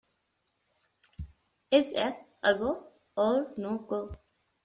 [1.69, 4.09] Is it a go or no-go?